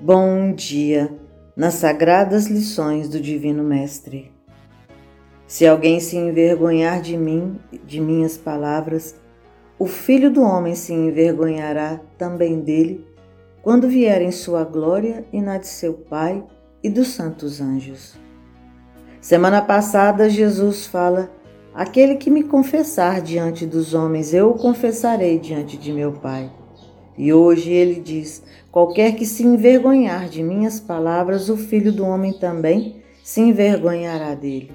[0.00, 1.12] Bom dia
[1.56, 4.30] nas sagradas lições do Divino Mestre.
[5.44, 9.16] Se alguém se envergonhar de mim, de minhas palavras,
[9.76, 13.04] o Filho do Homem se envergonhará também dele,
[13.60, 16.44] quando vier em sua glória e na de seu Pai
[16.80, 18.16] e dos santos anjos.
[19.20, 21.28] Semana passada, Jesus fala:
[21.74, 26.48] Aquele que me confessar diante dos homens, eu o confessarei diante de meu Pai.
[27.18, 32.32] E hoje ele diz: Qualquer que se envergonhar de minhas palavras, o filho do homem
[32.32, 34.70] também se envergonhará dele.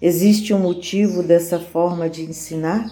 [0.00, 2.88] Existe um motivo dessa forma de ensinar?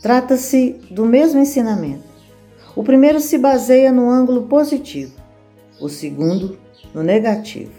[0.00, 2.04] Trata-se do mesmo ensinamento.
[2.76, 5.14] O primeiro se baseia no ângulo positivo,
[5.80, 6.56] o segundo
[6.94, 7.72] no negativo.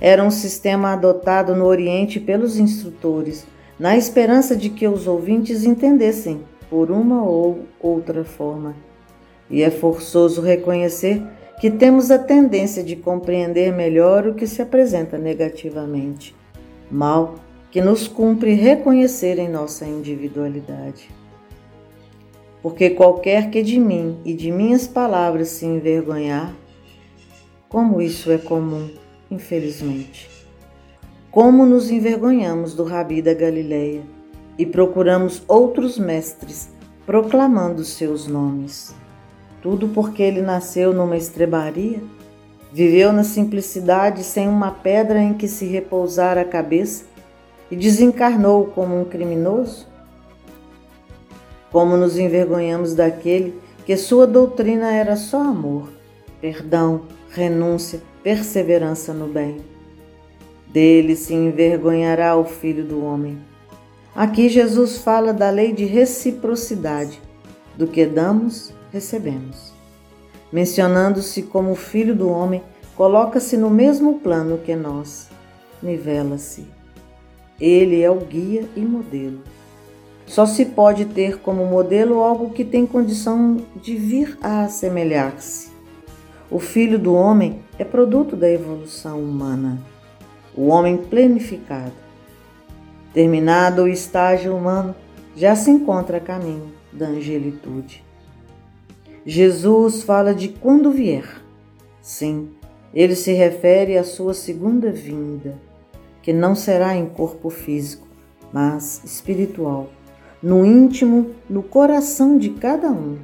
[0.00, 3.46] Era um sistema adotado no Oriente pelos instrutores,
[3.78, 8.74] na esperança de que os ouvintes entendessem, por uma ou outra forma,
[9.50, 11.22] e é forçoso reconhecer
[11.60, 16.34] que temos a tendência de compreender melhor o que se apresenta negativamente,
[16.90, 17.36] mal
[17.70, 21.08] que nos cumpre reconhecer em nossa individualidade.
[22.62, 26.54] Porque qualquer que de mim e de minhas palavras se envergonhar,
[27.68, 28.88] como isso é comum,
[29.30, 30.30] infelizmente.
[31.30, 34.02] Como nos envergonhamos do Rabi da Galileia
[34.56, 36.70] e procuramos outros mestres
[37.04, 38.94] proclamando seus nomes.
[39.64, 42.02] Tudo porque ele nasceu numa estrebaria,
[42.70, 47.06] viveu na simplicidade sem uma pedra em que se repousar a cabeça
[47.70, 49.86] e desencarnou como um criminoso?
[51.72, 55.88] Como nos envergonhamos daquele que sua doutrina era só amor,
[56.42, 59.62] perdão, renúncia, perseverança no bem.
[60.68, 63.38] Dele se envergonhará o Filho do Homem.
[64.14, 67.18] Aqui Jesus fala da lei de reciprocidade,
[67.78, 69.72] do que damos, recebemos.
[70.52, 72.62] Mencionando-se como filho do homem,
[72.94, 75.28] coloca-se no mesmo plano que nós,
[75.82, 76.64] nivela-se.
[77.60, 79.40] Ele é o guia e modelo.
[80.26, 85.72] Só se pode ter como modelo algo que tem condição de vir a assemelhar-se.
[86.48, 89.78] O filho do homem é produto da evolução humana,
[90.56, 91.92] o homem plenificado.
[93.12, 94.94] Terminado o estágio humano,
[95.34, 98.03] já se encontra a caminho da angelitude.
[99.26, 101.24] Jesus fala de quando vier.
[102.02, 102.50] Sim,
[102.92, 105.56] ele se refere à sua segunda vinda,
[106.20, 108.06] que não será em corpo físico,
[108.52, 109.88] mas espiritual,
[110.42, 113.16] no íntimo, no coração de cada um,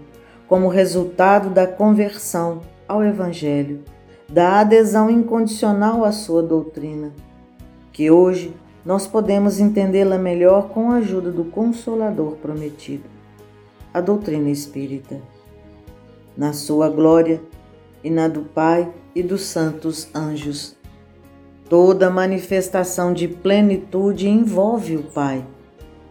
[0.48, 3.84] como resultado da conversão ao Evangelho,
[4.26, 7.12] da adesão incondicional à sua doutrina,
[7.92, 8.54] que hoje
[8.86, 13.04] nós podemos entendê-la melhor com a ajuda do Consolador prometido,
[13.92, 15.20] a doutrina espírita
[16.40, 17.38] na sua glória
[18.02, 20.74] e na do Pai e dos santos anjos.
[21.68, 25.44] Toda manifestação de plenitude envolve o Pai,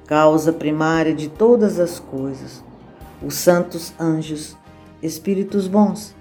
[0.06, 2.64] causa primária de todas as coisas,
[3.26, 4.56] os santos anjos,
[5.02, 6.14] espíritos bons,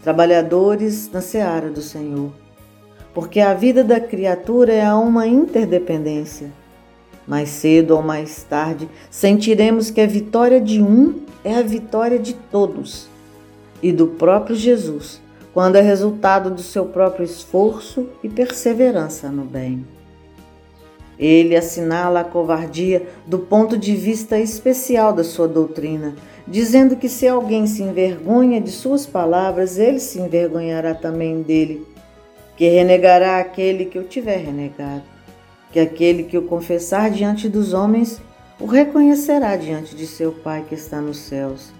[0.00, 2.30] trabalhadores na seara do Senhor.
[3.12, 6.52] Porque a vida da criatura é uma interdependência.
[7.26, 12.32] Mais cedo ou mais tarde, sentiremos que a vitória de um é a vitória de
[12.32, 13.15] todos
[13.82, 15.20] e do próprio Jesus,
[15.52, 19.86] quando é resultado do seu próprio esforço e perseverança no bem.
[21.18, 26.14] Ele assinala a covardia do ponto de vista especial da sua doutrina,
[26.46, 31.86] dizendo que se alguém se envergonha de suas palavras, ele se envergonhará também dele,
[32.56, 35.02] que renegará aquele que o tiver renegado,
[35.72, 38.20] que aquele que o confessar diante dos homens
[38.60, 41.72] o reconhecerá diante de seu Pai que está nos céus.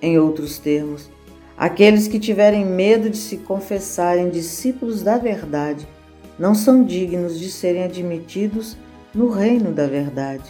[0.00, 1.10] Em outros termos,
[1.58, 5.88] Aqueles que tiverem medo de se confessarem discípulos da verdade
[6.38, 8.76] não são dignos de serem admitidos
[9.12, 10.44] no reino da verdade.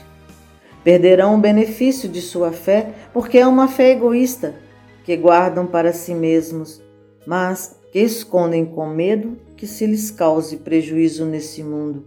[0.85, 4.55] Perderão o benefício de sua fé porque é uma fé egoísta,
[5.03, 6.83] que guardam para si mesmos,
[7.27, 12.05] mas que escondem com medo que se lhes cause prejuízo nesse mundo.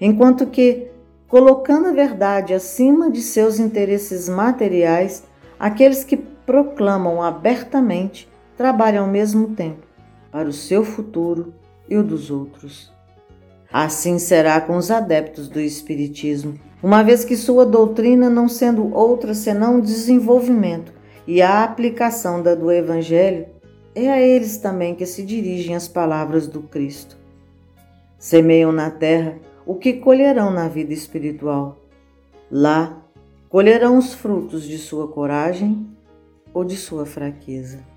[0.00, 0.86] Enquanto que,
[1.26, 5.24] colocando a verdade acima de seus interesses materiais,
[5.58, 9.86] aqueles que proclamam abertamente trabalha ao mesmo tempo
[10.30, 11.54] para o seu futuro
[11.88, 12.92] e o dos outros.
[13.72, 19.34] Assim será com os adeptos do Espiritismo, uma vez que sua doutrina, não sendo outra
[19.34, 20.92] senão desenvolvimento
[21.26, 23.46] e a aplicação da do Evangelho,
[23.94, 27.16] é a eles também que se dirigem as palavras do Cristo.
[28.18, 31.80] Semeiam na terra o que colherão na vida espiritual.
[32.50, 33.02] Lá
[33.48, 35.86] colherão os frutos de sua coragem
[36.52, 37.93] ou de sua fraqueza.